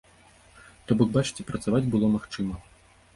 [0.87, 2.55] То бок, бачыце, працаваць было магчыма.